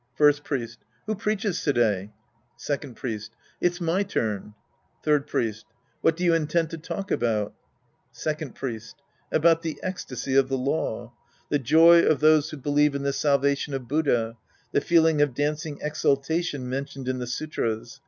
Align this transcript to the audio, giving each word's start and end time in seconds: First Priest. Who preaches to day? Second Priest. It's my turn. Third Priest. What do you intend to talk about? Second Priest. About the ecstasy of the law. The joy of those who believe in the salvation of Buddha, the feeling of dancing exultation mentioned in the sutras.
First 0.15 0.43
Priest. 0.43 0.79
Who 1.05 1.13
preaches 1.13 1.61
to 1.63 1.73
day? 1.73 2.11
Second 2.57 2.95
Priest. 2.95 3.33
It's 3.61 3.79
my 3.79 4.01
turn. 4.01 4.55
Third 5.03 5.27
Priest. 5.27 5.67
What 6.01 6.17
do 6.17 6.23
you 6.23 6.33
intend 6.33 6.71
to 6.71 6.79
talk 6.79 7.11
about? 7.11 7.53
Second 8.11 8.55
Priest. 8.55 8.95
About 9.31 9.61
the 9.61 9.79
ecstasy 9.83 10.33
of 10.35 10.49
the 10.49 10.57
law. 10.57 11.13
The 11.49 11.59
joy 11.59 12.01
of 12.01 12.19
those 12.19 12.49
who 12.49 12.57
believe 12.57 12.95
in 12.95 13.03
the 13.03 13.13
salvation 13.13 13.75
of 13.75 13.87
Buddha, 13.87 14.37
the 14.71 14.81
feeling 14.81 15.21
of 15.21 15.35
dancing 15.35 15.77
exultation 15.83 16.67
mentioned 16.67 17.07
in 17.07 17.19
the 17.19 17.27
sutras. 17.27 17.99